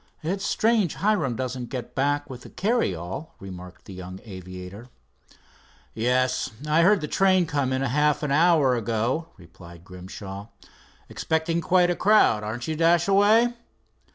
[0.23, 4.87] "It's strange Hiram doesn't get back with the carryall," remarked the young aviator.
[5.93, 10.47] "Yes, I heard the train come in half an hour ago," replied Grimshaw.
[11.07, 13.53] "Expecting quite a crowd, aren't you, Dashaway?"